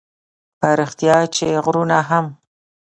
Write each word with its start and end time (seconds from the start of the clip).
په 0.59 0.69
رښتیا 0.79 1.17
چې 1.35 1.47
غرونه 1.63 1.97
هم 2.09 2.25